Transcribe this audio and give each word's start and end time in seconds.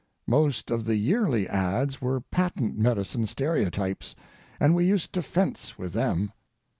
Most 0.25 0.71
of 0.71 0.85
the 0.85 0.95
yearly 0.95 1.47
ads 1.47 2.01
were 2.01 2.21
patent 2.21 2.75
medicine 2.75 3.27
stereotypes, 3.27 4.15
and 4.59 4.73
we 4.73 4.83
used 4.83 5.13
to 5.13 5.21
fence 5.21 5.77
with 5.77 5.93
them. 5.93 6.31